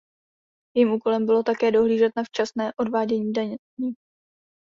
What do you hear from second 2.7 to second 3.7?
odvádění daní.